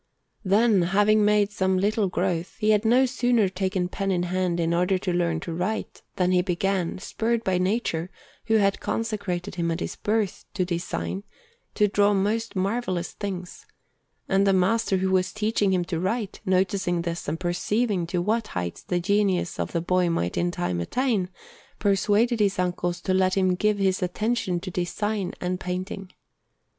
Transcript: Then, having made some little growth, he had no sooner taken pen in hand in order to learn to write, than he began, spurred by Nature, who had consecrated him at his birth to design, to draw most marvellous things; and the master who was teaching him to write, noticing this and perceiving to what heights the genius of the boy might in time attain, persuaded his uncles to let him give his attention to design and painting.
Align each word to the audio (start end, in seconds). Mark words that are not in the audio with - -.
Then, 0.43 0.81
having 0.81 1.23
made 1.23 1.51
some 1.51 1.77
little 1.77 2.07
growth, 2.07 2.55
he 2.57 2.71
had 2.71 2.85
no 2.85 3.05
sooner 3.05 3.47
taken 3.47 3.87
pen 3.87 4.09
in 4.09 4.23
hand 4.23 4.59
in 4.59 4.73
order 4.73 4.97
to 4.97 5.13
learn 5.13 5.39
to 5.41 5.53
write, 5.53 6.01
than 6.15 6.31
he 6.31 6.41
began, 6.41 6.97
spurred 6.97 7.43
by 7.43 7.59
Nature, 7.59 8.09
who 8.45 8.55
had 8.55 8.79
consecrated 8.79 9.53
him 9.53 9.69
at 9.69 9.79
his 9.79 9.95
birth 9.95 10.45
to 10.55 10.65
design, 10.65 11.23
to 11.75 11.87
draw 11.87 12.15
most 12.15 12.55
marvellous 12.55 13.11
things; 13.11 13.67
and 14.27 14.47
the 14.47 14.53
master 14.53 14.97
who 14.97 15.11
was 15.11 15.31
teaching 15.31 15.71
him 15.71 15.85
to 15.85 15.99
write, 15.99 16.39
noticing 16.47 17.03
this 17.03 17.27
and 17.27 17.39
perceiving 17.39 18.07
to 18.07 18.23
what 18.23 18.47
heights 18.47 18.81
the 18.81 18.99
genius 18.99 19.59
of 19.59 19.71
the 19.71 19.81
boy 19.81 20.09
might 20.09 20.35
in 20.35 20.49
time 20.49 20.79
attain, 20.81 21.29
persuaded 21.77 22.39
his 22.39 22.57
uncles 22.57 23.01
to 23.01 23.13
let 23.13 23.37
him 23.37 23.53
give 23.53 23.77
his 23.77 24.01
attention 24.01 24.59
to 24.59 24.71
design 24.71 25.31
and 25.39 25.59
painting. 25.59 26.11